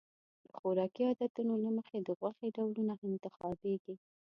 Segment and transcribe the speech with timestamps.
[0.47, 3.95] د خوراکي عادتونو له مخې د غوښې ډولونه انتخابېږي.